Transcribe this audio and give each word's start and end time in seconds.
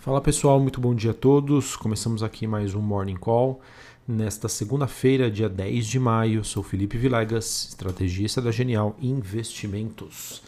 Fala 0.00 0.18
pessoal, 0.18 0.58
muito 0.58 0.80
bom 0.80 0.94
dia 0.94 1.10
a 1.10 1.14
todos. 1.14 1.76
Começamos 1.76 2.22
aqui 2.22 2.46
mais 2.46 2.74
um 2.74 2.80
Morning 2.80 3.16
Call. 3.16 3.60
Nesta 4.08 4.48
segunda-feira, 4.48 5.30
dia 5.30 5.46
10 5.46 5.86
de 5.86 6.00
maio, 6.00 6.42
sou 6.42 6.62
Felipe 6.62 6.96
Vilegas, 6.96 7.66
estrategista 7.68 8.40
da 8.40 8.50
Genial 8.50 8.96
Investimentos. 8.98 10.40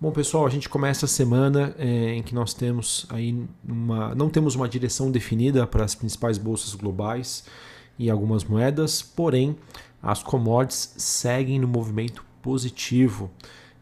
Bom 0.00 0.12
pessoal, 0.12 0.46
a 0.46 0.48
gente 0.48 0.68
começa 0.68 1.06
a 1.06 1.08
semana 1.08 1.74
é, 1.76 2.14
em 2.14 2.22
que 2.22 2.36
nós 2.36 2.54
temos 2.54 3.04
aí 3.08 3.44
uma, 3.68 4.14
não 4.14 4.30
temos 4.30 4.54
uma 4.54 4.68
direção 4.68 5.10
definida 5.10 5.66
para 5.66 5.84
as 5.84 5.96
principais 5.96 6.38
bolsas 6.38 6.72
globais 6.76 7.46
e 7.98 8.08
algumas 8.08 8.44
moedas, 8.44 9.02
porém 9.02 9.56
as 10.00 10.22
commodities 10.22 10.94
seguem 10.98 11.58
no 11.58 11.66
movimento 11.66 12.24
positivo. 12.40 13.28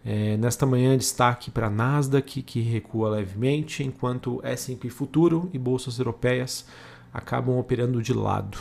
É, 0.05 0.37
nesta 0.37 0.67
manhã, 0.67 0.99
destaque 0.99 1.51
para 1.51 1.71
Nasdaq, 1.71 2.43
que 2.43 2.61
recua 2.61 3.11
levemente, 3.11 3.85
enquanto 3.85 4.41
S&P 4.43 4.91
Futuro 4.91 5.49
e 5.53 5.59
bolsas 5.59 5.99
europeias 5.99 6.67
acabam 7.13 7.59
operando 7.59 8.03
de 8.03 8.13
lado. 8.13 8.59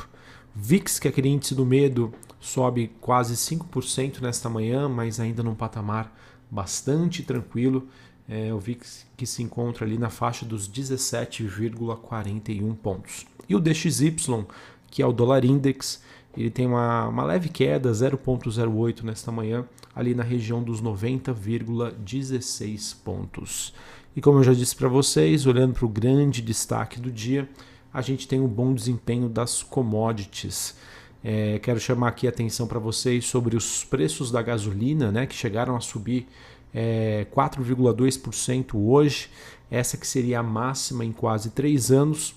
VIX, 0.53 0.99
que 0.99 1.07
é 1.07 1.11
aquele 1.11 1.29
índice 1.29 1.55
do 1.55 1.65
medo, 1.65 2.13
sobe 2.39 2.91
quase 2.99 3.35
5% 3.35 4.21
nesta 4.21 4.49
manhã, 4.49 4.87
mas 4.87 5.19
ainda 5.19 5.41
num 5.41 5.55
patamar 5.55 6.15
bastante 6.49 7.23
tranquilo. 7.23 7.87
É, 8.29 8.53
o 8.53 8.59
VIX 8.59 9.07
que 9.17 9.25
se 9.25 9.41
encontra 9.41 9.85
ali 9.85 9.97
na 9.97 10.09
faixa 10.09 10.45
dos 10.45 10.69
17,41 10.69 12.75
pontos. 12.75 13.25
E 13.49 13.55
o 13.55 13.59
DXY, 13.59 14.45
que 14.89 15.01
é 15.01 15.05
o 15.05 15.11
dólar 15.11 15.43
index, 15.43 16.01
ele 16.35 16.49
tem 16.49 16.65
uma, 16.65 17.07
uma 17.07 17.23
leve 17.23 17.49
queda, 17.49 17.91
0,08 17.91 19.03
nesta 19.03 19.31
manhã, 19.31 19.63
ali 19.95 20.15
na 20.15 20.23
região 20.23 20.63
dos 20.63 20.81
90,16 20.81 22.95
pontos. 23.03 23.73
E 24.15 24.21
como 24.21 24.39
eu 24.39 24.43
já 24.43 24.53
disse 24.53 24.75
para 24.75 24.87
vocês, 24.87 25.45
olhando 25.45 25.73
para 25.73 25.85
o 25.85 25.89
grande 25.89 26.41
destaque 26.41 26.99
do 26.99 27.11
dia, 27.11 27.47
a 27.93 28.01
gente 28.01 28.27
tem 28.27 28.39
um 28.39 28.47
bom 28.47 28.73
desempenho 28.73 29.29
das 29.29 29.61
commodities. 29.61 30.75
É, 31.23 31.59
quero 31.59 31.79
chamar 31.79 32.09
aqui 32.09 32.25
a 32.25 32.29
atenção 32.29 32.67
para 32.67 32.79
vocês 32.79 33.25
sobre 33.25 33.55
os 33.55 33.83
preços 33.83 34.31
da 34.31 34.41
gasolina, 34.41 35.11
né, 35.11 35.25
que 35.25 35.35
chegaram 35.35 35.75
a 35.75 35.79
subir 35.79 36.27
é, 36.73 37.27
4,2% 37.33 38.75
hoje. 38.75 39.29
Essa 39.69 39.97
que 39.97 40.07
seria 40.07 40.39
a 40.39 40.43
máxima 40.43 41.05
em 41.05 41.11
quase 41.11 41.51
três 41.51 41.91
anos. 41.91 42.35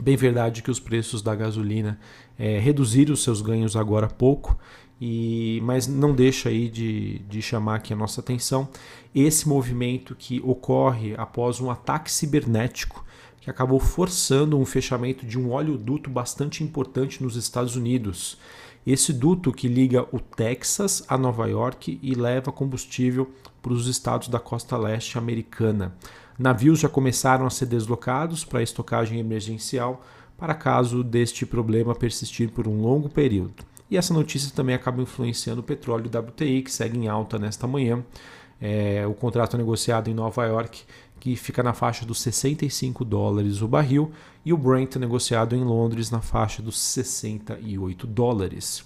Bem 0.00 0.16
verdade 0.16 0.62
que 0.62 0.70
os 0.70 0.78
preços 0.78 1.22
da 1.22 1.34
gasolina 1.34 1.98
é, 2.38 2.58
reduziram 2.58 3.16
seus 3.16 3.40
ganhos 3.40 3.76
agora 3.76 4.06
há 4.06 4.10
pouco, 4.10 4.58
e, 5.00 5.60
mas 5.62 5.86
não 5.86 6.14
deixa 6.14 6.48
aí 6.48 6.68
de, 6.68 7.18
de 7.20 7.42
chamar 7.42 7.76
aqui 7.76 7.92
a 7.92 7.96
nossa 7.96 8.20
atenção 8.20 8.68
esse 9.14 9.48
movimento 9.48 10.14
que 10.14 10.40
ocorre 10.44 11.14
após 11.16 11.60
um 11.60 11.70
ataque 11.70 12.10
cibernético 12.10 13.04
que 13.40 13.50
acabou 13.50 13.78
forçando 13.78 14.58
um 14.58 14.64
fechamento 14.64 15.24
de 15.24 15.38
um 15.38 15.52
oleoduto 15.52 16.10
bastante 16.10 16.64
importante 16.64 17.22
nos 17.22 17.36
Estados 17.36 17.76
Unidos. 17.76 18.36
Esse 18.84 19.12
duto 19.12 19.52
que 19.52 19.68
liga 19.68 20.04
o 20.10 20.18
Texas 20.18 21.04
a 21.08 21.16
Nova 21.16 21.46
York 21.46 21.98
e 22.02 22.14
leva 22.14 22.50
combustível 22.50 23.30
para 23.66 23.74
os 23.74 23.88
estados 23.88 24.28
da 24.28 24.38
costa 24.38 24.76
leste 24.76 25.18
americana. 25.18 25.92
Navios 26.38 26.78
já 26.78 26.88
começaram 26.88 27.44
a 27.44 27.50
ser 27.50 27.66
deslocados 27.66 28.44
para 28.44 28.62
estocagem 28.62 29.18
emergencial 29.18 30.04
para 30.38 30.54
caso 30.54 31.02
deste 31.02 31.44
problema 31.44 31.92
persistir 31.92 32.50
por 32.50 32.68
um 32.68 32.80
longo 32.80 33.08
período. 33.08 33.64
E 33.90 33.96
essa 33.96 34.14
notícia 34.14 34.52
também 34.54 34.72
acaba 34.72 35.02
influenciando 35.02 35.62
o 35.62 35.64
petróleo 35.64 36.08
WTI, 36.08 36.62
que 36.62 36.70
segue 36.70 36.96
em 36.96 37.08
alta 37.08 37.40
nesta 37.40 37.66
manhã. 37.66 38.04
É, 38.60 39.04
o 39.04 39.14
contrato 39.14 39.58
negociado 39.58 40.08
em 40.08 40.14
Nova 40.14 40.44
York, 40.46 40.84
que 41.18 41.34
fica 41.34 41.60
na 41.60 41.72
faixa 41.72 42.06
dos 42.06 42.20
65 42.20 43.04
dólares 43.04 43.62
o 43.62 43.66
barril, 43.66 44.12
e 44.44 44.52
o 44.52 44.56
Brent 44.56 44.94
negociado 44.94 45.56
em 45.56 45.64
Londres 45.64 46.08
na 46.08 46.20
faixa 46.20 46.62
dos 46.62 46.78
68 46.78 48.06
dólares. 48.06 48.84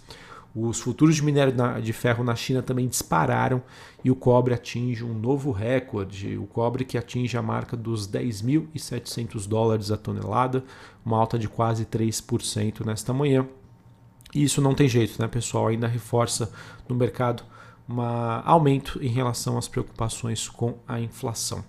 Os 0.54 0.80
futuros 0.80 1.14
de 1.14 1.22
minério 1.22 1.54
de 1.80 1.92
ferro 1.92 2.24
na 2.24 2.34
China 2.34 2.60
também 2.60 2.88
dispararam 2.88 3.62
e 4.02 4.10
o 4.10 4.16
cobre 4.16 4.52
atinge 4.52 5.04
um 5.04 5.14
novo 5.14 5.52
recorde. 5.52 6.36
O 6.36 6.46
cobre 6.46 6.84
que 6.84 6.98
atinge 6.98 7.36
a 7.36 7.42
marca 7.42 7.76
dos 7.76 8.08
10.700 8.08 9.46
dólares 9.46 9.92
a 9.92 9.96
tonelada, 9.96 10.64
uma 11.04 11.18
alta 11.18 11.38
de 11.38 11.48
quase 11.48 11.84
3% 11.84 12.84
nesta 12.84 13.12
manhã. 13.12 13.46
E 14.34 14.42
isso 14.42 14.60
não 14.60 14.74
tem 14.74 14.88
jeito, 14.88 15.20
né, 15.20 15.28
pessoal? 15.28 15.68
Ainda 15.68 15.86
reforça 15.86 16.50
no 16.88 16.96
mercado 16.96 17.44
um 17.88 18.00
aumento 18.00 19.02
em 19.02 19.08
relação 19.08 19.58
às 19.58 19.66
preocupações 19.68 20.48
com 20.48 20.74
a 20.86 21.00
inflação. 21.00 21.64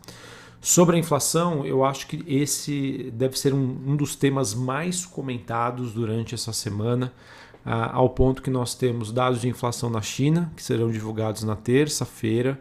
Sobre 0.61 0.95
a 0.95 0.99
inflação, 0.99 1.65
eu 1.65 1.83
acho 1.83 2.05
que 2.05 2.23
esse 2.27 3.11
deve 3.13 3.37
ser 3.37 3.51
um, 3.51 3.77
um 3.87 3.95
dos 3.95 4.15
temas 4.15 4.53
mais 4.53 5.05
comentados 5.05 5.91
durante 5.91 6.35
essa 6.35 6.53
semana 6.53 7.11
ao 7.63 8.09
ponto 8.09 8.41
que 8.41 8.49
nós 8.49 8.73
temos 8.73 9.11
dados 9.11 9.41
de 9.41 9.47
inflação 9.47 9.89
na 9.89 10.01
China, 10.01 10.51
que 10.55 10.63
serão 10.63 10.89
divulgados 10.89 11.43
na 11.43 11.55
terça-feira, 11.55 12.59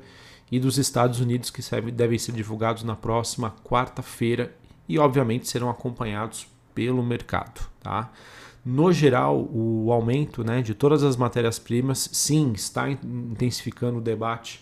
e 0.52 0.58
dos 0.58 0.78
Estados 0.78 1.20
Unidos, 1.20 1.50
que 1.50 1.62
devem 1.92 2.18
ser 2.18 2.32
divulgados 2.32 2.82
na 2.82 2.96
próxima 2.96 3.54
quarta-feira, 3.64 4.54
e 4.88 4.98
obviamente 4.98 5.48
serão 5.48 5.70
acompanhados 5.70 6.46
pelo 6.74 7.02
mercado. 7.02 7.60
Tá? 7.80 8.10
No 8.64 8.92
geral, 8.92 9.48
o 9.52 9.92
aumento 9.92 10.42
né, 10.42 10.60
de 10.60 10.74
todas 10.74 11.02
as 11.02 11.16
matérias-primas, 11.16 12.10
sim, 12.12 12.52
está 12.52 12.90
intensificando 12.90 13.98
o 13.98 14.02
debate 14.02 14.60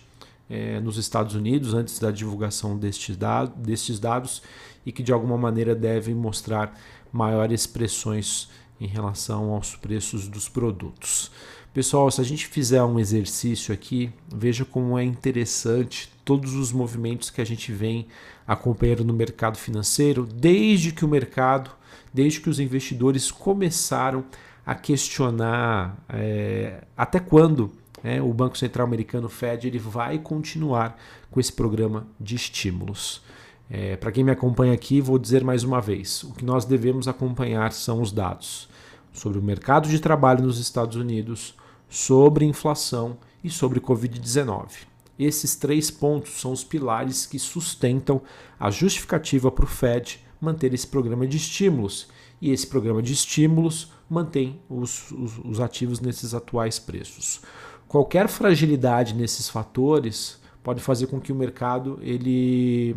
é, 0.49 0.79
nos 0.79 0.97
Estados 0.97 1.35
Unidos 1.35 1.73
antes 1.73 1.99
da 1.99 2.11
divulgação 2.11 2.77
destes, 2.77 3.17
destes 3.55 3.99
dados 3.99 4.41
e 4.85 4.91
que 4.91 5.03
de 5.03 5.13
alguma 5.13 5.37
maneira 5.37 5.75
devem 5.75 6.15
mostrar 6.15 6.77
maiores 7.11 7.67
pressões 7.67 8.49
em 8.79 8.87
relação 8.87 9.51
aos 9.51 9.75
preços 9.75 10.27
dos 10.27 10.47
produtos. 10.47 11.31
Pessoal, 11.73 12.09
se 12.09 12.19
a 12.19 12.23
gente 12.23 12.47
fizer 12.47 12.83
um 12.83 12.99
exercício 12.99 13.73
aqui, 13.73 14.11
veja 14.33 14.65
como 14.65 14.97
é 14.97 15.03
interessante 15.03 16.11
todos 16.25 16.55
os 16.55 16.71
movimentos 16.71 17.29
que 17.29 17.41
a 17.41 17.45
gente 17.45 17.71
vem 17.71 18.07
acompanhando 18.47 19.03
no 19.03 19.13
mercado 19.13 19.57
financeiro, 19.57 20.25
desde 20.25 20.91
que 20.91 21.05
o 21.05 21.07
mercado, 21.07 21.69
desde 22.11 22.41
que 22.41 22.49
os 22.49 22.59
investidores 22.59 23.29
começaram 23.29 24.25
a 24.65 24.73
questionar 24.73 25.97
é, 26.09 26.83
até 26.97 27.19
quando 27.19 27.71
é, 28.03 28.21
o 28.21 28.33
Banco 28.33 28.57
Central 28.57 28.87
Americano 28.87 29.29
Fed 29.29 29.67
ele 29.67 29.79
vai 29.79 30.17
continuar 30.17 30.97
com 31.29 31.39
esse 31.39 31.51
programa 31.51 32.07
de 32.19 32.35
estímulos. 32.35 33.21
É, 33.69 33.95
Para 33.95 34.11
quem 34.11 34.23
me 34.23 34.31
acompanha 34.31 34.73
aqui, 34.73 34.99
vou 34.99 35.19
dizer 35.19 35.43
mais 35.43 35.63
uma 35.63 35.79
vez: 35.79 36.23
o 36.23 36.33
que 36.33 36.45
nós 36.45 36.65
devemos 36.65 37.07
acompanhar 37.07 37.71
são 37.71 38.01
os 38.01 38.11
dados 38.11 38.69
sobre 39.13 39.37
o 39.37 39.43
mercado 39.43 39.89
de 39.89 39.99
trabalho 39.99 40.43
nos 40.43 40.59
Estados 40.59 40.95
Unidos, 40.95 41.55
sobre 41.89 42.45
inflação 42.45 43.17
e 43.43 43.49
sobre 43.49 43.79
Covid-19. 43.79 44.87
Esses 45.17 45.55
três 45.55 45.91
pontos 45.91 46.39
são 46.39 46.51
os 46.51 46.63
pilares 46.63 47.25
que 47.25 47.37
sustentam 47.37 48.21
a 48.57 48.71
justificativa 48.71 49.51
para 49.51 49.65
o 49.65 49.67
Fed 49.67 50.23
manter 50.39 50.73
esse 50.73 50.87
programa 50.87 51.27
de 51.27 51.37
estímulos. 51.37 52.07
E 52.41 52.51
esse 52.51 52.65
programa 52.65 53.01
de 53.01 53.11
estímulos 53.11 53.91
mantém 54.09 54.61
os, 54.69 55.11
os, 55.11 55.37
os 55.43 55.59
ativos 55.59 55.99
nesses 55.99 56.33
atuais 56.33 56.79
preços. 56.79 57.41
Qualquer 57.89 58.29
fragilidade 58.29 59.13
nesses 59.13 59.49
fatores 59.49 60.39
pode 60.63 60.81
fazer 60.81 61.07
com 61.07 61.19
que 61.19 61.33
o 61.33 61.35
mercado 61.35 61.99
ele 62.01 62.95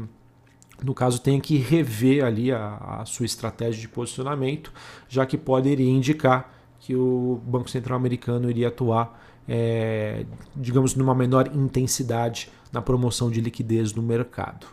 no 0.83 0.95
caso, 0.95 1.21
tenha 1.21 1.41
que 1.41 1.57
rever 1.57 2.25
ali 2.25 2.51
a, 2.51 3.01
a, 3.01 3.05
sua 3.05 3.25
estratégia 3.25 3.81
de 3.81 3.89
posicionamento, 3.89 4.73
já 5.09 5.25
que 5.25 5.39
poderia 5.39 5.89
indicar 5.89 6.53
que 6.81 6.97
o 6.97 7.41
Banco 7.47 7.71
Central 7.71 7.97
americano 7.97 8.51
iria 8.51 8.69
atuar, 8.69 9.21
é, 9.49 10.27
digamos, 10.57 10.95
numa 10.95 11.15
menor 11.15 11.51
intensidade 11.55 12.51
na 12.73 12.83
promoção 12.83 13.31
de 13.31 13.41
liquidez 13.41 13.93
no 13.95 14.03
mercado. 14.03 14.67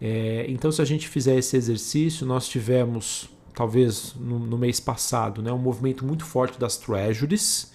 É, 0.00 0.44
então, 0.48 0.70
se 0.70 0.82
a 0.82 0.84
gente 0.84 1.08
fizer 1.08 1.36
esse 1.36 1.56
exercício, 1.56 2.26
nós 2.26 2.46
tivemos, 2.46 3.30
talvez 3.54 4.14
no, 4.14 4.38
no 4.38 4.58
mês 4.58 4.78
passado, 4.78 5.42
né, 5.42 5.52
um 5.52 5.58
movimento 5.58 6.04
muito 6.04 6.24
forte 6.24 6.58
das 6.58 6.76
treasuries, 6.76 7.72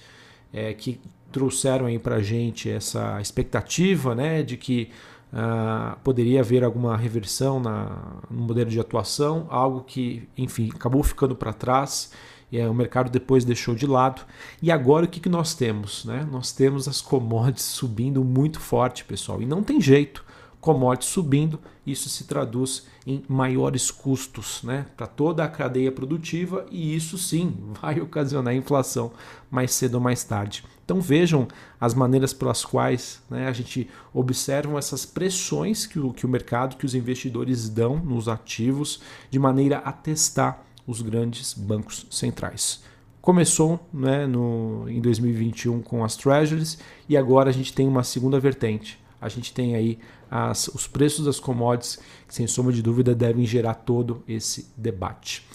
é, 0.53 0.73
que 0.73 0.99
trouxeram 1.35 1.87
para 1.99 2.15
a 2.15 2.21
gente 2.21 2.69
essa 2.69 3.19
expectativa 3.19 4.15
né, 4.15 4.41
de 4.41 4.55
que 4.55 4.89
Uh, 5.33 5.99
poderia 6.01 6.39
haver 6.39 6.63
alguma 6.63 6.95
reversão 6.95 7.59
na, 7.59 8.21
no 8.29 8.43
modelo 8.43 8.69
de 8.69 8.79
atuação, 8.79 9.47
algo 9.49 9.81
que, 9.81 10.29
enfim, 10.37 10.71
acabou 10.73 11.03
ficando 11.03 11.35
para 11.35 11.51
trás 11.51 12.11
e 12.49 12.57
uh, 12.57 12.71
o 12.71 12.73
mercado 12.73 13.09
depois 13.09 13.43
deixou 13.43 13.75
de 13.75 13.85
lado. 13.85 14.21
E 14.61 14.71
agora 14.71 15.03
o 15.03 15.09
que, 15.09 15.19
que 15.19 15.27
nós 15.27 15.53
temos? 15.53 16.05
Né? 16.05 16.25
Nós 16.31 16.53
temos 16.53 16.87
as 16.87 17.01
commodities 17.01 17.65
subindo 17.67 18.23
muito 18.23 18.61
forte, 18.61 19.03
pessoal, 19.03 19.41
e 19.41 19.45
não 19.45 19.61
tem 19.61 19.81
jeito. 19.81 20.23
Commodities 20.65 21.11
subindo, 21.11 21.59
isso 21.85 22.09
se 22.09 22.23
traduz 22.23 22.87
em 23.05 23.23
maiores 23.29 23.91
custos 23.91 24.63
né, 24.63 24.87
para 24.97 25.05
toda 25.05 25.43
a 25.43 25.47
cadeia 25.47 25.91
produtiva 25.91 26.65
e 26.71 26.95
isso 26.95 27.19
sim 27.19 27.55
vai 27.79 28.01
ocasionar 28.01 28.55
inflação 28.55 29.11
mais 29.51 29.71
cedo 29.75 29.95
ou 29.95 30.01
mais 30.01 30.23
tarde. 30.23 30.63
Então 30.83 30.99
vejam 30.99 31.47
as 31.79 31.93
maneiras 31.93 32.33
pelas 32.33 32.65
quais 32.65 33.21
né, 33.29 33.47
a 33.47 33.51
gente 33.53 33.87
observa 34.11 34.75
essas 34.79 35.05
pressões 35.05 35.85
que 35.85 35.99
o, 35.99 36.11
que 36.11 36.25
o 36.25 36.29
mercado, 36.29 36.77
que 36.77 36.85
os 36.85 36.95
investidores 36.95 37.69
dão 37.69 37.97
nos 37.97 38.27
ativos 38.27 39.01
de 39.29 39.37
maneira 39.37 39.77
a 39.77 39.91
testar 39.91 40.65
os 40.87 40.99
grandes 40.99 41.53
bancos 41.53 42.07
centrais. 42.09 42.83
Começou 43.21 43.87
né, 43.93 44.25
no, 44.25 44.89
em 44.89 44.99
2021 44.99 45.83
com 45.83 46.03
as 46.03 46.15
treasuries 46.15 46.79
e 47.07 47.15
agora 47.15 47.51
a 47.51 47.53
gente 47.53 47.71
tem 47.71 47.87
uma 47.87 48.03
segunda 48.03 48.39
vertente. 48.39 49.04
A 49.19 49.29
gente 49.29 49.53
tem 49.53 49.75
aí 49.75 49.99
as, 50.29 50.67
os 50.67 50.87
preços 50.87 51.25
das 51.25 51.39
commodities, 51.39 51.99
que 52.27 52.33
sem 52.33 52.47
sombra 52.47 52.73
de 52.73 52.81
dúvida 52.81 53.15
devem 53.15 53.45
gerar 53.45 53.75
todo 53.75 54.23
esse 54.27 54.67
debate. 54.75 55.45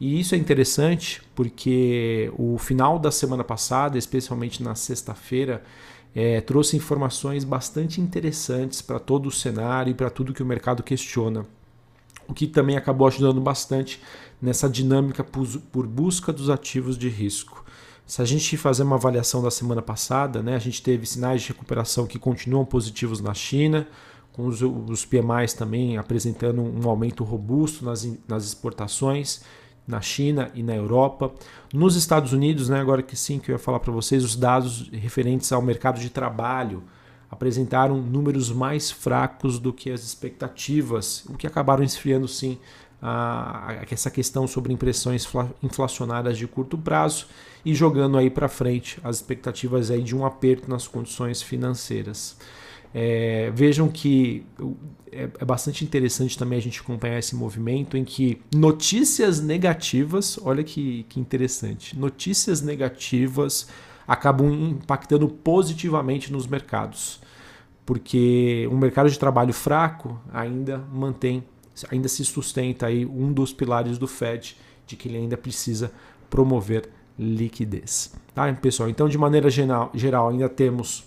E 0.00 0.18
isso 0.18 0.34
é 0.34 0.38
interessante 0.38 1.22
porque 1.34 2.32
o 2.38 2.56
final 2.56 2.98
da 2.98 3.10
semana 3.10 3.44
passada, 3.44 3.98
especialmente 3.98 4.62
na 4.62 4.74
sexta-feira, 4.74 5.62
é, 6.14 6.40
trouxe 6.40 6.76
informações 6.76 7.44
bastante 7.44 8.00
interessantes 8.00 8.80
para 8.80 8.98
todo 8.98 9.26
o 9.26 9.30
cenário 9.30 9.90
e 9.90 9.94
para 9.94 10.08
tudo 10.08 10.32
que 10.32 10.42
o 10.42 10.46
mercado 10.46 10.82
questiona. 10.82 11.44
O 12.26 12.32
que 12.32 12.46
também 12.46 12.76
acabou 12.76 13.06
ajudando 13.06 13.40
bastante 13.40 14.00
nessa 14.40 14.68
dinâmica 14.68 15.22
por 15.22 15.86
busca 15.86 16.32
dos 16.32 16.48
ativos 16.48 16.96
de 16.96 17.08
risco. 17.08 17.59
Se 18.10 18.20
a 18.20 18.24
gente 18.24 18.56
fazer 18.56 18.82
uma 18.82 18.96
avaliação 18.96 19.40
da 19.40 19.52
semana 19.52 19.80
passada, 19.80 20.42
né, 20.42 20.56
a 20.56 20.58
gente 20.58 20.82
teve 20.82 21.06
sinais 21.06 21.42
de 21.42 21.48
recuperação 21.50 22.08
que 22.08 22.18
continuam 22.18 22.64
positivos 22.64 23.20
na 23.20 23.32
China, 23.32 23.86
com 24.32 24.46
os, 24.46 24.60
os 24.62 25.04
PMIs 25.04 25.54
também 25.54 25.96
apresentando 25.96 26.60
um 26.60 26.88
aumento 26.88 27.22
robusto 27.22 27.84
nas, 27.84 28.04
nas 28.26 28.46
exportações 28.46 29.42
na 29.86 30.00
China 30.00 30.50
e 30.56 30.62
na 30.62 30.74
Europa. 30.74 31.32
Nos 31.72 31.94
Estados 31.94 32.32
Unidos, 32.32 32.68
né, 32.68 32.80
agora 32.80 33.00
que 33.00 33.14
sim, 33.14 33.38
que 33.38 33.52
eu 33.52 33.54
ia 33.54 33.60
falar 33.60 33.78
para 33.78 33.92
vocês, 33.92 34.24
os 34.24 34.34
dados 34.34 34.90
referentes 34.92 35.52
ao 35.52 35.62
mercado 35.62 36.00
de 36.00 36.10
trabalho 36.10 36.82
apresentaram 37.30 38.02
números 38.02 38.50
mais 38.50 38.90
fracos 38.90 39.60
do 39.60 39.72
que 39.72 39.88
as 39.88 40.02
expectativas, 40.02 41.24
o 41.28 41.34
que 41.34 41.46
acabaram 41.46 41.84
esfriando 41.84 42.26
sim 42.26 42.58
a, 43.02 43.78
essa 43.90 44.10
questão 44.10 44.46
sobre 44.46 44.72
impressões 44.72 45.26
inflacionárias 45.62 46.36
de 46.36 46.46
curto 46.46 46.76
prazo 46.76 47.26
e 47.64 47.74
jogando 47.74 48.18
aí 48.18 48.30
para 48.30 48.48
frente 48.48 48.98
as 49.02 49.16
expectativas 49.16 49.90
aí 49.90 50.02
de 50.02 50.14
um 50.14 50.24
aperto 50.24 50.68
nas 50.68 50.86
condições 50.86 51.42
financeiras. 51.42 52.36
É, 52.92 53.52
vejam 53.54 53.88
que 53.88 54.44
é, 55.12 55.28
é, 55.38 55.44
bastante 55.44 55.84
interessante 55.84 56.36
também 56.36 56.58
a 56.58 56.62
gente 56.62 56.80
acompanhar 56.80 57.18
esse 57.18 57.36
movimento 57.36 57.96
em 57.96 58.04
que 58.04 58.42
notícias 58.54 59.40
negativas, 59.40 60.38
olha 60.42 60.64
que, 60.64 61.04
que 61.08 61.20
interessante, 61.20 61.96
notícias 61.96 62.60
negativas 62.60 63.68
acabam 64.06 64.52
impactando 64.52 65.28
positivamente 65.28 66.32
nos 66.32 66.48
mercados, 66.48 67.20
porque 67.86 68.68
um 68.72 68.76
mercado 68.76 69.08
de 69.08 69.18
trabalho 69.18 69.52
fraco 69.52 70.20
ainda 70.32 70.78
mantém, 70.92 71.44
ainda 71.90 72.08
se 72.08 72.24
sustenta 72.24 72.86
aí 72.86 73.06
um 73.06 73.32
dos 73.32 73.52
pilares 73.52 73.98
do 73.98 74.06
Fed 74.06 74.56
de 74.86 74.96
que 74.96 75.08
ele 75.08 75.18
ainda 75.18 75.36
precisa 75.36 75.92
promover 76.28 76.88
liquidez. 77.18 78.14
Tá, 78.34 78.52
pessoal? 78.54 78.88
Então, 78.88 79.08
de 79.08 79.18
maneira 79.18 79.50
geral, 79.50 79.90
geral 79.94 80.28
ainda 80.28 80.48
temos 80.48 81.04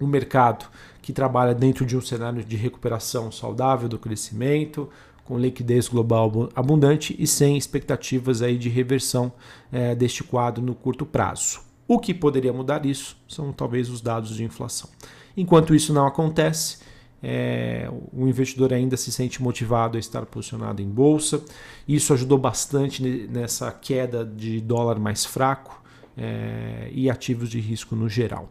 um 0.00 0.06
mercado 0.06 0.66
que 1.00 1.12
trabalha 1.12 1.54
dentro 1.54 1.84
de 1.84 1.96
um 1.96 2.00
cenário 2.00 2.42
de 2.42 2.56
recuperação 2.56 3.30
saudável 3.30 3.88
do 3.88 3.98
crescimento, 3.98 4.88
com 5.24 5.38
liquidez 5.38 5.86
global 5.86 6.48
abundante 6.56 7.14
e 7.18 7.26
sem 7.26 7.56
expectativas 7.56 8.42
aí 8.42 8.58
de 8.58 8.68
reversão 8.68 9.32
é, 9.70 9.94
deste 9.94 10.24
quadro 10.24 10.62
no 10.62 10.74
curto 10.74 11.06
prazo. 11.06 11.60
O 11.86 11.98
que 11.98 12.12
poderia 12.12 12.52
mudar 12.52 12.84
isso 12.84 13.16
são 13.28 13.52
talvez 13.52 13.88
os 13.88 14.00
dados 14.00 14.34
de 14.34 14.44
inflação. 14.44 14.90
Enquanto 15.36 15.74
isso 15.74 15.92
não 15.92 16.06
acontece, 16.06 16.78
é, 17.22 17.90
o 18.12 18.26
investidor 18.26 18.72
ainda 18.72 18.96
se 18.96 19.12
sente 19.12 19.42
motivado 19.42 19.96
a 19.96 20.00
estar 20.00 20.24
posicionado 20.26 20.80
em 20.80 20.88
bolsa. 20.88 21.42
Isso 21.86 22.12
ajudou 22.12 22.38
bastante 22.38 23.02
nessa 23.30 23.70
queda 23.70 24.24
de 24.24 24.60
dólar 24.60 24.98
mais 24.98 25.24
fraco 25.24 25.82
é, 26.16 26.88
e 26.92 27.10
ativos 27.10 27.48
de 27.48 27.60
risco 27.60 27.94
no 27.94 28.08
geral. 28.08 28.50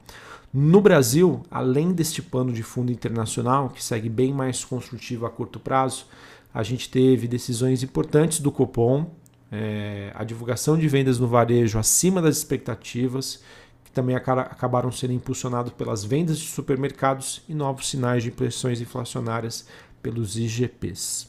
No 0.53 0.81
Brasil, 0.81 1.43
além 1.51 1.91
deste 1.93 2.21
pano 2.21 2.51
de 2.51 2.63
fundo 2.63 2.91
internacional, 2.91 3.69
que 3.69 3.83
segue 3.83 4.09
bem 4.09 4.33
mais 4.33 4.65
construtivo 4.65 5.25
a 5.25 5.29
curto 5.29 5.59
prazo, 5.59 6.07
a 6.51 6.63
gente 6.63 6.89
teve 6.89 7.27
decisões 7.27 7.83
importantes 7.83 8.39
do 8.39 8.51
Copom, 8.51 9.05
é, 9.51 10.11
a 10.15 10.23
divulgação 10.23 10.77
de 10.77 10.87
vendas 10.87 11.19
no 11.19 11.27
varejo 11.27 11.77
acima 11.77 12.21
das 12.21 12.37
expectativas, 12.37 13.43
que 13.89 13.93
também 13.93 14.15
acabaram 14.15 14.91
sendo 14.91 15.13
impulsionados 15.13 15.73
pelas 15.73 16.03
vendas 16.03 16.37
de 16.37 16.47
supermercados 16.47 17.41
e 17.49 17.55
novos 17.55 17.89
sinais 17.89 18.21
de 18.23 18.29
pressões 18.29 18.79
inflacionárias 18.79 19.67
pelos 20.01 20.37
IGPs. 20.37 21.27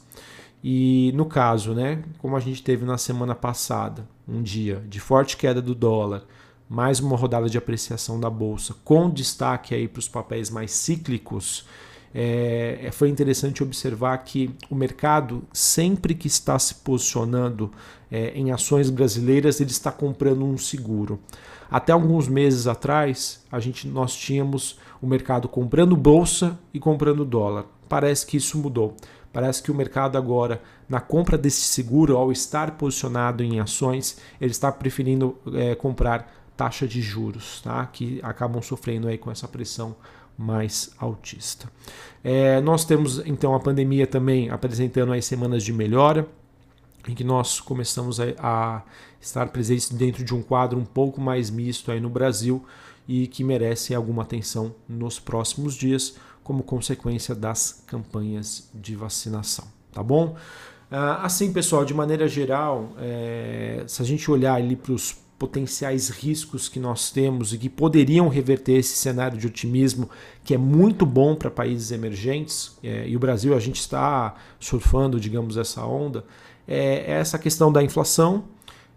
E 0.63 1.11
no 1.15 1.25
caso, 1.25 1.73
né, 1.73 2.05
como 2.19 2.37
a 2.37 2.41
gente 2.41 2.63
teve 2.63 2.85
na 2.85 2.99
semana 2.99 3.35
passada, 3.35 4.07
um 4.29 4.43
dia 4.43 4.85
de 4.89 5.01
forte 5.01 5.37
queda 5.39 5.63
do 5.63 5.75
dólar, 5.75 6.23
mais 6.69 7.01
uma 7.01 7.17
rodada 7.17 7.49
de 7.49 7.57
apreciação 7.57 8.21
da 8.21 8.29
bolsa, 8.29 8.77
com 8.85 9.09
destaque 9.09 9.75
aí 9.75 9.89
para 9.89 9.99
os 9.99 10.09
papéis 10.09 10.51
mais 10.51 10.71
cíclicos, 10.73 11.67
é, 12.15 12.81
é, 12.83 12.91
foi 12.91 13.09
interessante 13.09 13.63
observar 13.63 14.19
que 14.19 14.51
o 14.69 14.75
mercado, 14.75 15.43
sempre 15.53 16.15
que 16.15 16.27
está 16.27 16.59
se 16.59 16.75
posicionando 16.77 17.71
é, 18.11 18.33
em 18.35 18.51
ações 18.51 18.91
brasileiras, 18.91 19.61
ele 19.61 19.71
está 19.71 19.93
comprando 19.93 20.45
um 20.45 20.59
seguro. 20.59 21.21
Até 21.71 21.93
alguns 21.93 22.27
meses 22.27 22.67
atrás, 22.67 23.45
a 23.51 23.61
gente, 23.61 23.87
nós 23.87 24.15
tínhamos 24.15 24.79
o 25.01 25.07
mercado 25.07 25.49
comprando 25.49 25.97
bolsa 25.97 26.59
e 26.75 26.81
comprando 26.81 27.25
dólar. 27.25 27.65
Parece 27.89 28.27
que 28.27 28.37
isso 28.37 28.59
mudou. 28.59 28.97
Parece 29.33 29.63
que 29.63 29.71
o 29.71 29.75
mercado 29.75 30.19
agora, 30.19 30.61
na 30.89 31.01
compra 31.01 31.39
desse 31.39 31.61
seguro, 31.61 32.17
ao 32.17 32.33
estar 32.33 32.73
posicionado 32.73 33.45
em 33.45 33.61
ações, 33.61 34.19
ele 34.41 34.51
está 34.51 34.73
preferindo 34.73 35.39
é, 35.55 35.77
comprar 35.77 36.41
taxa 36.57 36.87
de 36.87 37.01
juros, 37.01 37.61
tá? 37.63 37.87
que 37.87 38.21
acabam 38.23 38.61
sofrendo 38.61 39.07
aí 39.07 39.17
com 39.17 39.31
essa 39.31 39.47
pressão 39.47 39.95
mais 40.41 40.91
altista. 40.99 41.71
É, 42.25 42.61
nós 42.63 42.85
temos 42.85 43.19
então 43.27 43.55
a 43.55 43.61
pandemia 43.61 44.07
também 44.07 44.49
apresentando 44.49 45.13
aí 45.13 45.21
semanas 45.21 45.63
de 45.63 45.73
melhora, 45.73 46.27
em 47.07 47.15
que 47.15 47.23
nós 47.23 47.61
começamos 47.61 48.19
a, 48.19 48.25
a 48.39 48.83
estar 49.21 49.49
presentes 49.49 49.91
dentro 49.91 50.25
de 50.25 50.35
um 50.35 50.43
quadro 50.43 50.79
um 50.79 50.85
pouco 50.85 51.21
mais 51.21 51.51
misto 51.51 51.93
aí 51.93 52.01
no 52.01 52.09
Brasil 52.09 52.65
e 53.07 53.27
que 53.27 53.45
merece 53.45 53.95
alguma 53.95 54.23
atenção 54.23 54.75
nos 54.89 55.19
próximos 55.19 55.75
dias, 55.75 56.17
como 56.43 56.63
consequência 56.63 57.35
das 57.35 57.85
campanhas 57.87 58.71
de 58.75 58.97
vacinação. 58.97 59.67
Tá 59.93 60.03
bom? 60.03 60.37
Ah, 60.91 61.25
assim, 61.25 61.53
pessoal, 61.53 61.85
de 61.85 61.93
maneira 61.93 62.27
geral, 62.27 62.93
é, 62.99 63.85
se 63.87 64.01
a 64.01 64.05
gente 64.05 64.31
olhar 64.31 64.55
ali 64.55 64.75
para 64.75 64.93
os 64.93 65.17
potenciais 65.41 66.11
riscos 66.11 66.69
que 66.69 66.79
nós 66.79 67.11
temos 67.11 67.55
e 67.55 67.59
que 67.59 67.71
poderiam 67.71 68.29
reverter 68.29 68.75
esse 68.75 68.95
cenário 68.95 69.39
de 69.39 69.47
otimismo 69.47 70.11
que 70.45 70.53
é 70.53 70.59
muito 70.59 71.07
bom 71.07 71.35
para 71.35 71.51
países 71.51 71.91
emergentes, 71.91 72.77
é, 72.85 73.09
e 73.09 73.17
o 73.17 73.19
Brasil 73.19 73.57
a 73.57 73.59
gente 73.59 73.81
está 73.81 74.35
surfando, 74.59 75.19
digamos, 75.19 75.57
essa 75.57 75.83
onda, 75.83 76.27
é, 76.69 77.07
é 77.07 77.13
essa 77.13 77.39
questão 77.39 77.73
da 77.73 77.83
inflação. 77.83 78.45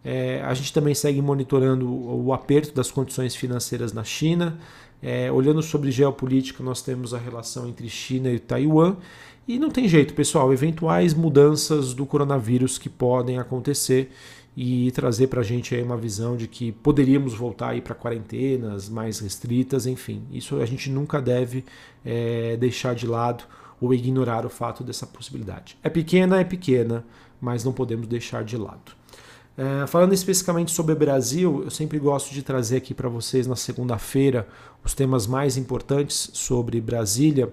É, 0.04 0.42
a 0.44 0.54
gente 0.54 0.74
também 0.74 0.94
segue 0.94 1.22
monitorando 1.22 1.90
o 1.90 2.34
aperto 2.34 2.76
das 2.76 2.92
condições 2.92 3.34
financeiras 3.34 3.94
na 3.94 4.04
China. 4.04 4.60
É, 5.02 5.32
olhando 5.32 5.62
sobre 5.62 5.92
geopolítica, 5.92 6.62
nós 6.62 6.82
temos 6.82 7.14
a 7.14 7.18
relação 7.18 7.70
entre 7.70 7.88
China 7.88 8.30
e 8.30 8.38
Taiwan. 8.38 8.98
E 9.48 9.58
não 9.58 9.70
tem 9.70 9.88
jeito, 9.88 10.14
pessoal, 10.14 10.52
eventuais 10.52 11.14
mudanças 11.14 11.94
do 11.94 12.06
coronavírus 12.06 12.78
que 12.78 12.90
podem 12.90 13.40
acontecer 13.40 14.12
e 14.56 14.92
trazer 14.92 15.28
para 15.28 15.42
a 15.42 15.44
gente 15.44 15.76
uma 15.82 15.98
visão 15.98 16.38
de 16.38 16.48
que 16.48 16.72
poderíamos 16.72 17.34
voltar 17.34 17.80
para 17.82 17.96
quarentenas 17.96 18.88
mais 18.88 19.20
restritas, 19.20 19.88
enfim. 19.88 20.24
Isso 20.32 20.58
a 20.62 20.66
gente 20.66 20.90
nunca 20.90 21.22
deve 21.22 21.66
é, 22.06 22.56
deixar 22.58 22.94
de 22.94 23.08
lado 23.08 23.44
ou 23.82 23.94
ignorar 23.94 24.46
o 24.46 24.50
fato 24.50 24.84
dessa 24.84 25.08
possibilidade. 25.08 25.78
É 25.84 25.90
pequena, 25.90 26.40
é 26.40 26.44
pequena, 26.44 27.04
mas 27.42 27.64
não 27.64 27.74
podemos 27.74 28.08
deixar 28.08 28.44
de 28.44 28.56
lado. 28.56 28.94
É, 29.58 29.86
falando 29.88 30.14
especificamente 30.14 30.72
sobre 30.72 30.94
o 30.94 30.96
Brasil, 30.96 31.64
eu 31.64 31.70
sempre 31.70 32.00
gosto 32.00 32.34
de 32.34 32.42
trazer 32.42 32.78
aqui 32.78 32.94
para 32.94 33.10
vocês 33.10 33.46
na 33.46 33.56
segunda-feira 33.56 34.48
os 34.84 34.94
temas 34.94 35.28
mais 35.28 35.58
importantes 35.58 36.30
sobre 36.34 36.80
Brasília. 36.80 37.52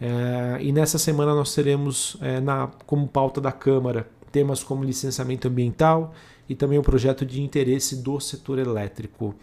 É, 0.00 0.58
e 0.60 0.72
nessa 0.72 0.98
semana 0.98 1.34
nós 1.34 1.54
teremos 1.54 2.16
é, 2.20 2.40
na, 2.40 2.68
como 2.86 3.06
pauta 3.06 3.40
da 3.40 3.52
Câmara 3.52 4.06
temas 4.30 4.62
como 4.62 4.84
licenciamento 4.84 5.48
ambiental 5.48 6.14
e 6.48 6.54
também 6.54 6.78
o 6.78 6.82
projeto 6.82 7.26
de 7.26 7.42
interesse 7.42 7.96
do 7.96 8.18
setor 8.20 8.58
elétrico. 8.58 9.34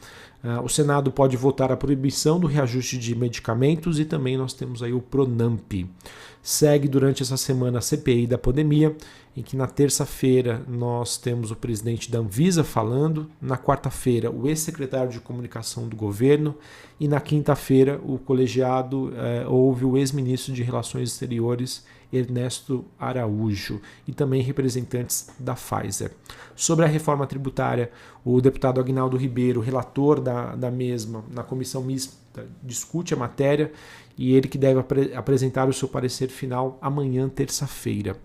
Uh, 0.43 0.63
o 0.63 0.69
Senado 0.69 1.11
pode 1.11 1.35
votar 1.37 1.71
a 1.71 1.77
proibição 1.77 2.39
do 2.39 2.47
reajuste 2.47 2.97
de 2.97 3.15
medicamentos 3.15 3.99
e 3.99 4.05
também 4.05 4.37
nós 4.37 4.53
temos 4.53 4.83
aí 4.83 4.93
o 4.93 5.01
Pronamp. 5.01 5.73
Segue 6.41 6.87
durante 6.87 7.23
essa 7.23 7.37
semana 7.37 7.79
a 7.79 7.81
CPI 7.81 8.27
da 8.27 8.37
pandemia, 8.37 8.95
em 9.35 9.41
que 9.41 9.57
na 9.57 9.65
terça-feira 9.65 10.63
nós 10.67 11.17
temos 11.17 11.49
o 11.49 11.55
presidente 11.55 12.11
da 12.11 12.19
Anvisa 12.19 12.63
falando, 12.63 13.29
na 13.41 13.57
quarta-feira 13.57 14.29
o 14.29 14.47
ex-secretário 14.47 15.11
de 15.11 15.19
comunicação 15.19 15.87
do 15.87 15.95
governo 15.95 16.55
e 16.99 17.07
na 17.07 17.19
quinta-feira 17.19 17.99
o 18.05 18.19
colegiado 18.19 19.11
eh, 19.15 19.45
houve 19.47 19.83
o 19.83 19.97
ex-ministro 19.97 20.53
de 20.53 20.63
Relações 20.63 21.09
Exteriores 21.09 21.83
Ernesto 22.11 22.85
Araújo 22.99 23.81
e 24.07 24.13
também 24.13 24.41
representantes 24.41 25.29
da 25.39 25.55
Pfizer. 25.55 26.11
Sobre 26.55 26.85
a 26.85 26.87
reforma 26.87 27.27
tributária, 27.27 27.91
o 28.23 28.39
deputado 28.41 28.79
Agnaldo 28.79 29.17
Ribeiro, 29.17 29.61
relator 29.61 30.19
da, 30.19 30.55
da 30.55 30.71
mesma 30.71 31.23
na 31.31 31.43
comissão 31.43 31.83
mista, 31.83 32.15
discute 32.61 33.13
a 33.13 33.17
matéria 33.17 33.71
e 34.17 34.33
ele 34.33 34.47
que 34.47 34.57
deve 34.57 34.79
apre 34.79 35.13
apresentar 35.13 35.67
o 35.67 35.73
seu 35.73 35.87
parecer 35.87 36.29
final 36.29 36.77
amanhã, 36.81 37.29
terça-feira. 37.29 38.17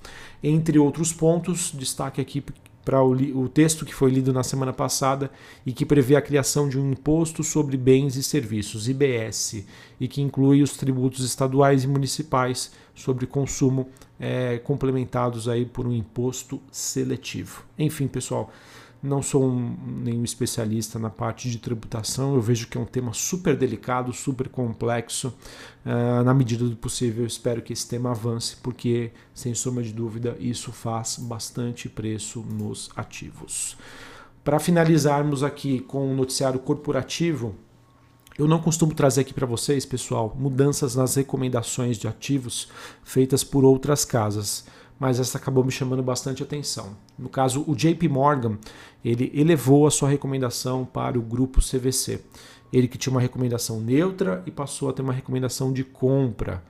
Entre 0.43 0.79
outros 0.79 1.13
pontos, 1.13 1.73
destaque 1.73 2.21
aqui 2.21 2.45
para 2.91 3.05
o, 3.05 3.13
o, 3.13 3.49
texto 3.49 3.85
que 3.85 3.95
foi 3.95 4.11
lido 4.11 4.33
na 4.33 4.43
semana 4.43 4.73
passada 4.73 5.31
e 5.65 5.73
que 5.73 5.87
prevê 5.87 6.17
a 6.17 6.21
criação 6.21 6.69
de 6.69 6.77
um 6.77 6.91
imposto 6.91 7.45
sobre 7.45 7.77
bens 7.77 8.17
e 8.17 8.23
serviços, 8.23 8.89
IBS, 8.89 9.65
e 10.01 10.09
que 10.09 10.21
inclui 10.21 10.61
os 10.61 10.77
tributos 10.77 11.25
estaduais 11.25 11.85
e 11.85 11.87
municipais 11.87 12.73
sobre 12.93 13.29
consumo 13.29 13.89
é, 14.19 14.59
complementados 14.59 15.49
aí 15.49 15.65
por 15.65 15.87
um 15.87 15.93
imposto 15.93 16.61
seletivo. 16.69 17.63
Enfim, 17.79 18.09
pessoal, 18.09 18.53
não 19.03 19.23
sou 19.23 19.45
um, 19.45 19.77
nenhum 20.03 20.25
especialista 20.25 20.99
na 20.99 21.09
parte 21.09 21.51
de 21.51 21.59
tributação, 21.59 22.35
eu 22.35 22.41
vejo 22.41 22.69
que 22.69 22.77
é 22.77 22.81
um 22.81 22.85
tema 22.85 23.13
super 23.15 23.57
delicado, 23.57 24.13
super 24.13 24.49
complexo. 24.49 25.35
Uh, 25.85 26.23
na 26.23 26.35
medida 26.35 26.67
do 26.67 26.77
possível, 26.77 27.25
espero 27.25 27.63
que 27.63 27.73
esse 27.73 27.89
tema 27.89 28.11
avance, 28.11 28.57
porque, 28.57 29.11
sem 29.33 29.55
sombra 29.55 29.83
de 29.83 29.93
dúvida, 29.93 30.37
isso 30.39 30.71
faz 30.71 31.17
bastante 31.19 31.89
preço 31.89 32.41
nos 32.41 32.91
ativos. 32.95 33.77
Para 34.45 34.59
finalizarmos 34.59 35.43
aqui 35.43 35.81
com 35.81 36.13
o 36.13 36.15
noticiário 36.15 36.61
corporativo, 36.61 37.55
eu 38.39 38.47
não 38.47 38.61
costumo 38.61 38.95
trazer 38.95 39.23
aqui 39.23 39.35
para 39.35 39.47
vocês, 39.47 39.85
pessoal, 39.87 40.35
mudanças 40.39 40.95
nas 40.95 41.15
recomendações 41.15 41.99
de 41.99 42.09
ativos 42.09 42.69
feitas 43.03 43.45
por 43.45 43.65
outras 43.65 44.05
casas 44.05 44.65
mas 45.01 45.19
essa 45.19 45.39
acabou 45.39 45.65
me 45.65 45.73
chamando 45.73 46.03
bastante 46.03 46.43
atenção. 46.43 46.95
No 47.19 47.31
caso, 47.31 47.65
o 47.67 47.75
JP 47.75 48.07
Morgan, 48.07 48.59
ele 49.03 49.33
elevou 49.35 49.87
a 49.87 49.91
sua 49.91 50.11
recomendação 50.11 50.85
para 50.85 51.19
o 51.19 51.23
grupo 51.23 51.61
CVC. 51.61 52.21
Ele 52.71 52.87
que 52.87 52.99
tinha 52.99 53.11
uma 53.11 53.21
recomendação 53.21 53.81
neutra 53.81 54.43
e 54.45 54.51
passou 54.51 54.91
a 54.91 54.93
ter 54.93 55.01
uma 55.01 55.15
recomendação 55.15 55.73
de 55.73 55.83
compra. 55.83 56.63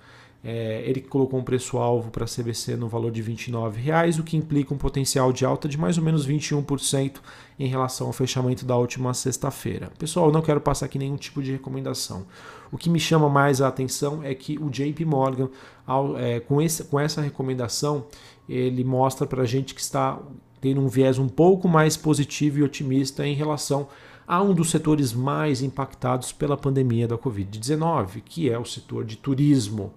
É, 0.42 0.82
ele 0.86 1.02
colocou 1.02 1.38
um 1.38 1.42
preço-alvo 1.42 2.10
para 2.10 2.24
a 2.24 2.26
CVC 2.26 2.74
no 2.74 2.88
valor 2.88 3.12
de 3.12 3.20
R$ 3.20 3.34
29,00, 3.34 4.20
o 4.20 4.22
que 4.22 4.36
implica 4.38 4.72
um 4.72 4.78
potencial 4.78 5.32
de 5.32 5.44
alta 5.44 5.68
de 5.68 5.76
mais 5.76 5.98
ou 5.98 6.04
menos 6.04 6.26
21% 6.26 7.16
em 7.58 7.66
relação 7.66 8.06
ao 8.06 8.12
fechamento 8.12 8.64
da 8.64 8.74
última 8.74 9.12
sexta-feira. 9.12 9.92
Pessoal, 9.98 10.32
não 10.32 10.40
quero 10.40 10.60
passar 10.60 10.86
aqui 10.86 10.98
nenhum 10.98 11.16
tipo 11.16 11.42
de 11.42 11.52
recomendação. 11.52 12.26
O 12.72 12.78
que 12.78 12.88
me 12.88 12.98
chama 12.98 13.28
mais 13.28 13.60
a 13.60 13.68
atenção 13.68 14.24
é 14.24 14.34
que 14.34 14.58
o 14.58 14.70
JP 14.70 15.04
Morgan, 15.04 15.50
ao, 15.86 16.16
é, 16.16 16.40
com, 16.40 16.62
esse, 16.62 16.84
com 16.84 16.98
essa 16.98 17.20
recomendação, 17.20 18.06
ele 18.48 18.82
mostra 18.82 19.26
para 19.26 19.42
a 19.42 19.46
gente 19.46 19.74
que 19.74 19.80
está 19.80 20.18
tendo 20.58 20.80
um 20.80 20.88
viés 20.88 21.18
um 21.18 21.28
pouco 21.28 21.68
mais 21.68 21.96
positivo 21.96 22.58
e 22.58 22.62
otimista 22.62 23.26
em 23.26 23.34
relação 23.34 23.88
a 24.30 24.40
um 24.40 24.54
dos 24.54 24.70
setores 24.70 25.12
mais 25.12 25.60
impactados 25.60 26.30
pela 26.30 26.56
pandemia 26.56 27.08
da 27.08 27.18
Covid-19, 27.18 28.22
que 28.24 28.48
é 28.48 28.56
o 28.56 28.64
setor 28.64 29.04
de 29.04 29.16
turismo. 29.16 29.92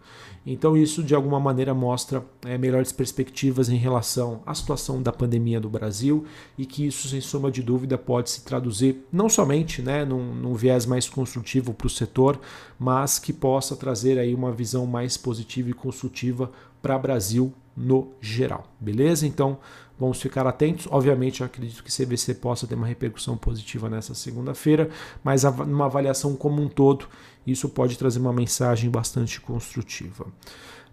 Então, 0.45 0.75
isso 0.75 1.01
de 1.01 1.15
alguma 1.15 1.39
maneira 1.39 1.73
mostra 1.73 2.23
é, 2.45 2.57
melhores 2.57 2.91
perspectivas 2.91 3.69
em 3.69 3.77
relação 3.77 4.41
à 4.45 4.53
situação 4.53 5.01
da 5.01 5.11
pandemia 5.11 5.59
do 5.59 5.69
Brasil 5.69 6.25
e 6.57 6.65
que 6.65 6.85
isso, 6.85 7.07
sem 7.07 7.21
sombra 7.21 7.49
de 7.49 7.63
dúvida, 7.63 7.97
pode 7.97 8.29
se 8.29 8.43
traduzir 8.43 9.05
não 9.11 9.29
somente 9.29 9.81
né, 9.81 10.03
num, 10.03 10.35
num 10.35 10.53
viés 10.53 10.85
mais 10.85 11.07
construtivo 11.07 11.73
para 11.73 11.87
o 11.87 11.89
setor, 11.89 12.39
mas 12.77 13.19
que 13.19 13.31
possa 13.31 13.75
trazer 13.75 14.19
aí 14.19 14.35
uma 14.35 14.51
visão 14.51 14.85
mais 14.85 15.15
positiva 15.15 15.69
e 15.69 15.73
construtiva 15.73 16.51
para 16.81 16.97
o 16.97 16.99
Brasil 16.99 17.53
no 17.75 18.13
geral. 18.21 18.67
Beleza? 18.79 19.25
Então, 19.25 19.59
Vamos 19.99 20.21
ficar 20.21 20.45
atentos. 20.47 20.87
Obviamente, 20.89 21.41
eu 21.41 21.45
acredito 21.45 21.83
que 21.83 21.89
CVC 21.91 22.33
possa 22.35 22.65
ter 22.65 22.75
uma 22.75 22.87
repercussão 22.87 23.37
positiva 23.37 23.89
nessa 23.89 24.13
segunda-feira, 24.13 24.89
mas 25.23 25.43
numa 25.43 25.85
avaliação 25.85 26.35
como 26.35 26.61
um 26.61 26.67
todo, 26.67 27.07
isso 27.45 27.69
pode 27.69 27.97
trazer 27.97 28.19
uma 28.19 28.33
mensagem 28.33 28.89
bastante 28.89 29.39
construtiva. 29.39 30.25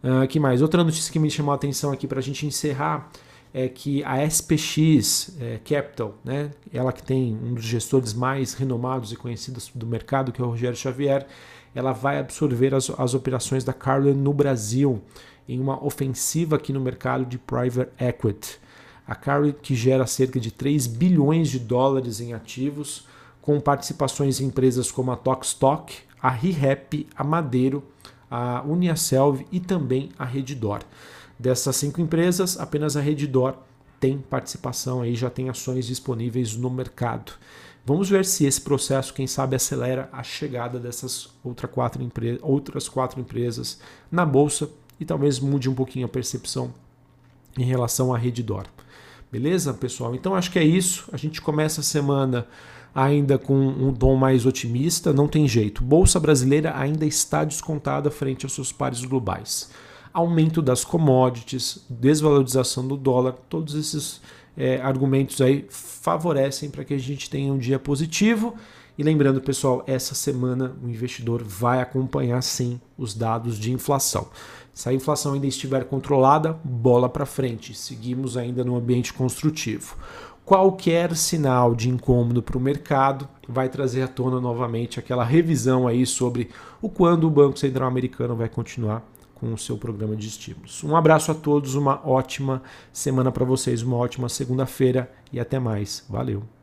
Uh, 0.03 0.27
que 0.29 0.39
mais? 0.39 0.63
Outra 0.63 0.85
notícia 0.85 1.13
que 1.13 1.19
me 1.19 1.31
chamou 1.31 1.53
a 1.53 1.55
atenção 1.55 1.93
aqui 1.93 2.07
para 2.07 2.19
a 2.19 2.23
gente 2.23 2.47
encerrar 2.47 3.11
é 3.53 3.69
que 3.69 4.05
a 4.05 4.25
SPX 4.25 5.37
é, 5.41 5.59
Capital, 5.59 6.15
né, 6.25 6.53
ela 6.73 6.93
que 6.93 7.03
tem 7.03 7.37
um 7.43 7.55
dos 7.55 7.65
gestores 7.65 8.15
mais 8.15 8.55
renomados 8.55 9.11
e 9.11 9.17
conhecidos 9.17 9.73
do 9.75 9.87
mercado, 9.87 10.31
que 10.31 10.41
é 10.41 10.45
o 10.45 10.49
Rogério 10.49 10.77
Xavier, 10.77 11.27
ela 11.75 11.93
vai 11.93 12.21
absorver 12.21 12.75
as, 12.75 12.91
as 12.91 13.13
operações 13.13 13.65
da 13.65 13.73
Carlin 13.73 14.15
no 14.15 14.33
Brasil 14.33 15.03
em 15.50 15.59
uma 15.59 15.85
ofensiva 15.85 16.57
aqui 16.57 16.73
no 16.73 16.80
mercado 16.80 17.25
de 17.25 17.37
private 17.37 17.90
equity. 17.99 18.59
A 19.04 19.16
Carry, 19.16 19.52
que 19.52 19.75
gera 19.75 20.07
cerca 20.07 20.38
de 20.38 20.52
3 20.52 20.87
bilhões 20.87 21.49
de 21.49 21.59
dólares 21.59 22.21
em 22.21 22.33
ativos, 22.33 23.09
com 23.42 23.61
participações 23.61 24.40
em 24.40 24.47
empresas 24.47 24.92
como 24.92 25.11
a 25.11 25.16
Tokstok, 25.16 25.92
a 26.23 26.30
ReHap, 26.30 27.09
a 27.16 27.25
Madeiro, 27.25 27.83
a 28.30 28.62
Uniaselv 28.62 29.45
e 29.50 29.59
também 29.59 30.11
a 30.16 30.25
Redditor. 30.25 30.83
Dessas 31.37 31.75
cinco 31.75 32.00
empresas, 32.00 32.61
apenas 32.61 32.97
a 32.97 33.00
Redditor 33.00 33.54
tem 33.99 34.19
participação 34.19 35.02
aí, 35.02 35.16
já 35.16 35.28
tem 35.28 35.49
ações 35.49 35.87
disponíveis 35.87 36.54
no 36.54 36.71
mercado. 36.71 37.33
Vamos 37.85 38.09
ver 38.09 38.25
se 38.25 38.45
esse 38.45 38.61
processo, 38.61 39.12
quem 39.12 39.26
sabe, 39.26 39.57
acelera 39.57 40.09
a 40.12 40.23
chegada 40.23 40.78
dessas 40.78 41.28
outra 41.42 41.66
quatro 41.66 42.07
outras 42.42 42.88
quatro 42.88 43.21
empresas 43.21 43.80
na 44.12 44.25
bolsa 44.25 44.71
e 45.00 45.04
talvez 45.04 45.40
mude 45.40 45.69
um 45.69 45.75
pouquinho 45.75 46.04
a 46.04 46.09
percepção 46.09 46.73
em 47.59 47.64
relação 47.64 48.14
à 48.14 48.19
Redditor. 48.19 48.66
Beleza, 49.33 49.73
pessoal? 49.73 50.14
Então 50.14 50.35
acho 50.35 50.50
que 50.50 50.59
é 50.59 50.64
isso. 50.64 51.09
A 51.12 51.16
gente 51.16 51.40
começa 51.40 51.80
a 51.80 51.85
semana 51.85 52.47
ainda 52.95 53.38
com 53.38 53.54
um 53.54 53.92
tom 53.92 54.16
mais 54.16 54.45
otimista, 54.45 55.12
não 55.12 55.28
tem 55.28 55.47
jeito. 55.47 55.83
Bolsa 55.83 56.19
brasileira 56.19 56.76
ainda 56.76 57.07
está 57.07 57.45
descontada 57.45 58.11
frente 58.11 58.45
aos 58.45 58.52
seus 58.52 58.73
pares 58.73 59.04
globais. 59.04 59.71
Aumento 60.12 60.61
das 60.61 60.85
commodities, 60.85 61.85
desvalorização 61.88 62.87
do 62.87 62.97
dólar, 62.97 63.35
todos 63.49 63.75
esses 63.75 64.21
é, 64.57 64.80
argumentos 64.80 65.40
aí 65.40 65.66
favorecem 65.71 66.69
para 66.69 66.85
que 66.85 66.95
a 66.95 66.99
gente 66.99 67.30
tenha 67.30 67.52
um 67.52 67.59
dia 67.59 67.78
positivo. 67.78 68.54
E 69.00 69.02
lembrando, 69.02 69.40
pessoal, 69.40 69.83
essa 69.87 70.14
semana 70.14 70.76
o 70.85 70.87
investidor 70.87 71.42
vai 71.42 71.80
acompanhar 71.80 72.42
sim 72.42 72.78
os 72.99 73.14
dados 73.14 73.59
de 73.59 73.73
inflação. 73.73 74.28
Se 74.75 74.90
a 74.90 74.92
inflação 74.92 75.33
ainda 75.33 75.47
estiver 75.47 75.87
controlada, 75.87 76.52
bola 76.62 77.09
para 77.09 77.25
frente. 77.25 77.73
Seguimos 77.73 78.37
ainda 78.37 78.62
no 78.62 78.76
ambiente 78.76 79.14
construtivo. 79.14 79.97
Qualquer 80.45 81.16
sinal 81.16 81.75
de 81.75 81.88
incômodo 81.88 82.42
para 82.42 82.59
o 82.59 82.61
mercado 82.61 83.26
vai 83.49 83.71
trazer 83.71 84.02
à 84.02 84.07
tona 84.07 84.38
novamente 84.38 85.00
aquela 85.00 85.25
revisão 85.25 85.88
aí 85.88 86.04
sobre 86.04 86.50
o 86.83 86.90
quando 86.90 87.26
o 87.26 87.30
Banco 87.30 87.59
Central 87.59 87.88
Americano 87.88 88.37
vai 88.37 88.50
continuar 88.50 89.02
com 89.35 89.50
o 89.54 89.57
seu 89.57 89.78
programa 89.78 90.14
de 90.14 90.28
estímulos. 90.28 90.85
Um 90.85 90.95
abraço 90.95 91.33
a 91.33 91.35
todos, 91.35 91.75
uma 91.75 92.07
ótima 92.07 92.62
semana 92.92 93.33
para 93.33 93.47
vocês, 93.47 93.80
uma 93.80 93.97
ótima 93.97 94.28
segunda-feira 94.28 95.11
e 95.33 95.40
até 95.40 95.59
mais. 95.59 96.04
Valeu! 96.07 96.60